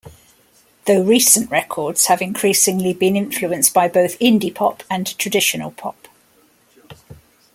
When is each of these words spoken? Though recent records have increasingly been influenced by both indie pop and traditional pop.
Though 0.87 1.03
recent 1.03 1.51
records 1.51 2.07
have 2.07 2.23
increasingly 2.23 2.91
been 2.91 3.15
influenced 3.15 3.71
by 3.71 3.87
both 3.87 4.17
indie 4.17 4.51
pop 4.51 4.81
and 4.89 5.05
traditional 5.19 5.69
pop. 5.69 6.07